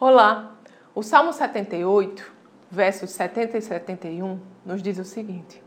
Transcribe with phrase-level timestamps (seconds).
[0.00, 0.56] Olá!
[0.92, 2.32] O Salmo 78,
[2.68, 5.62] versos 70 e 71, nos diz o seguinte: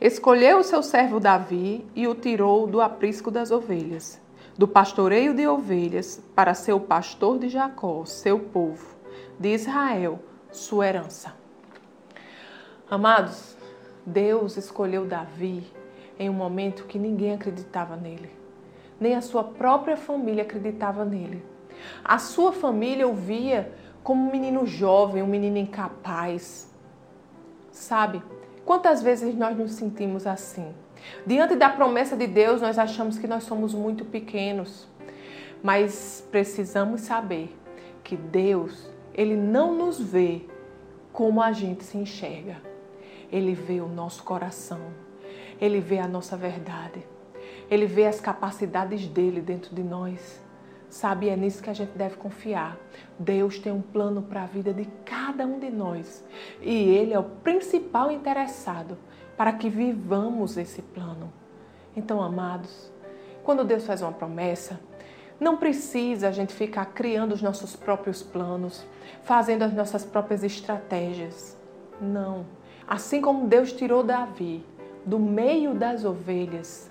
[0.00, 4.18] Escolheu o seu servo Davi e o tirou do aprisco das ovelhas,
[4.56, 8.96] do pastoreio de ovelhas, para ser o pastor de Jacó, seu povo,
[9.38, 10.20] de Israel,
[10.50, 11.34] sua herança.
[12.90, 13.58] Amados,
[14.06, 15.70] Deus escolheu Davi
[16.18, 18.32] em um momento que ninguém acreditava nele,
[18.98, 21.57] nem a sua própria família acreditava nele.
[22.04, 23.72] A sua família o via
[24.02, 26.72] como um menino jovem, um menino incapaz.
[27.70, 28.22] Sabe?
[28.64, 30.74] Quantas vezes nós nos sentimos assim?
[31.26, 34.88] Diante da promessa de Deus, nós achamos que nós somos muito pequenos.
[35.62, 37.56] Mas precisamos saber
[38.04, 40.42] que Deus, ele não nos vê
[41.12, 42.62] como a gente se enxerga.
[43.30, 44.80] Ele vê o nosso coração.
[45.60, 47.04] Ele vê a nossa verdade.
[47.70, 50.40] Ele vê as capacidades dele dentro de nós.
[50.88, 52.78] Sabe, é nisso que a gente deve confiar.
[53.18, 56.24] Deus tem um plano para a vida de cada um de nós
[56.62, 58.96] e Ele é o principal interessado
[59.36, 61.32] para que vivamos esse plano.
[61.94, 62.90] Então, amados,
[63.44, 64.80] quando Deus faz uma promessa,
[65.38, 68.84] não precisa a gente ficar criando os nossos próprios planos,
[69.22, 71.56] fazendo as nossas próprias estratégias.
[72.00, 72.46] Não.
[72.86, 74.64] Assim como Deus tirou Davi
[75.04, 76.90] do meio das ovelhas,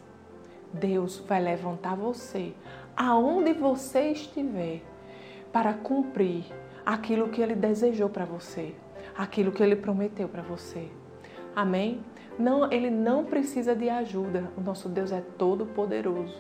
[0.72, 2.54] Deus vai levantar você
[2.98, 4.82] aonde você estiver
[5.54, 6.46] para cumprir
[6.84, 8.74] aquilo que ele desejou para você,
[9.16, 10.90] aquilo que ele prometeu para você.
[11.56, 12.04] Amém?
[12.40, 14.52] Não, ele não precisa de ajuda.
[14.58, 16.36] O nosso Deus é todo poderoso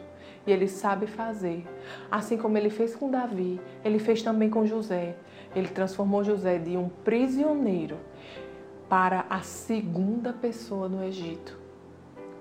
[0.45, 1.67] e ele sabe fazer.
[2.09, 5.15] Assim como ele fez com Davi, ele fez também com José.
[5.55, 7.97] Ele transformou José de um prisioneiro
[8.89, 11.57] para a segunda pessoa no Egito.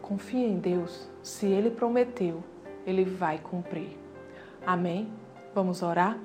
[0.00, 1.10] Confie em Deus.
[1.22, 2.42] Se ele prometeu,
[2.86, 4.05] ele vai cumprir.
[4.64, 5.08] Amém?
[5.54, 6.18] Vamos orar?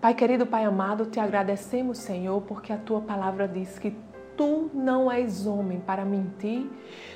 [0.00, 3.96] Pai querido, Pai amado, te agradecemos, Senhor, porque a tua palavra diz que
[4.36, 6.70] tu não és homem para mentir,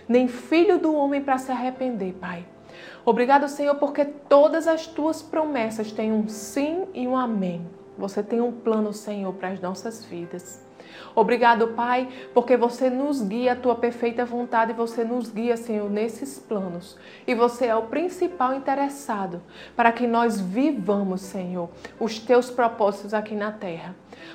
[0.08, 2.44] nem filho do homem para se arrepender, Pai.
[3.04, 7.66] Obrigado, Senhor, porque todas as tuas promessas têm um sim e um amém.
[8.00, 10.60] Você tem um plano, Senhor, para as nossas vidas.
[11.14, 15.90] Obrigado, Pai, porque você nos guia a tua perfeita vontade e você nos guia, Senhor,
[15.90, 16.96] nesses planos.
[17.26, 19.42] E você é o principal interessado
[19.76, 21.68] para que nós vivamos, Senhor,
[21.98, 23.94] os teus propósitos aqui na terra.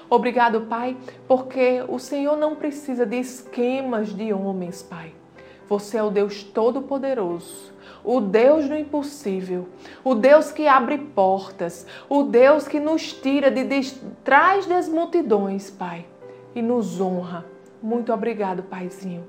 [0.10, 0.96] Obrigado, Pai,
[1.28, 5.14] porque o Senhor não precisa de esquemas de homens, Pai.
[5.68, 9.68] Você é o Deus Todo-Poderoso, o Deus do impossível,
[10.04, 13.92] o Deus que abre portas, o Deus que nos tira de,
[14.24, 16.06] trás das multidões, Pai
[16.54, 17.46] e nos honra.
[17.82, 19.26] Muito obrigado, Paizinho,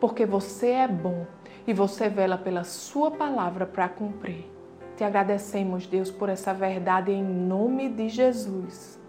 [0.00, 1.26] porque você é bom
[1.66, 4.50] e você vela pela Sua palavra para cumprir.
[4.96, 9.00] Te agradecemos, Deus, por essa verdade em nome de Jesus.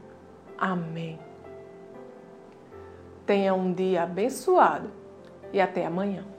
[0.58, 1.20] Amém.
[3.26, 4.90] Tenha um dia abençoado
[5.52, 6.35] e até amanhã.